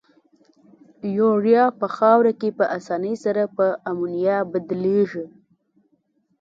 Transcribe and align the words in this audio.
یوریا 1.17 1.65
په 1.79 1.87
خاوره 1.95 2.31
کې 2.39 2.49
په 2.57 2.65
آساني 2.77 3.13
سره 3.23 3.43
په 3.55 3.65
امونیا 3.89 4.37
بدلیږي. 4.51 5.25